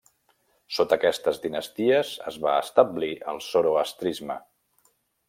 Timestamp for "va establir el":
2.47-3.43